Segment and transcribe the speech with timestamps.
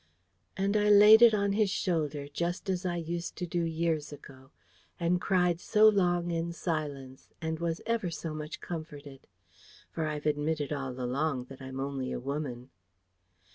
[0.57, 4.49] And I laid it on his shoulder, just as I used to do years ago,
[4.99, 9.27] and cried so long in silence, and was ever so much comforted.
[9.91, 12.71] For I've admitted all along that I'm only a woman.